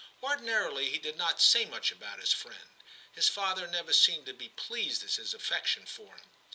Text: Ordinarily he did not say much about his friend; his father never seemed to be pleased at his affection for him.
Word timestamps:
Ordinarily 0.23 0.89
he 0.89 0.97
did 0.97 1.15
not 1.15 1.39
say 1.39 1.63
much 1.65 1.91
about 1.91 2.19
his 2.19 2.33
friend; 2.33 2.71
his 3.11 3.29
father 3.29 3.67
never 3.67 3.93
seemed 3.93 4.25
to 4.25 4.33
be 4.33 4.49
pleased 4.49 5.03
at 5.03 5.11
his 5.13 5.31
affection 5.35 5.85
for 5.85 6.15
him. 6.15 6.31